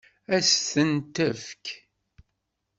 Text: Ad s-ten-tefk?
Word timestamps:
Ad 0.35 0.43
s-ten-tefk? 0.47 1.65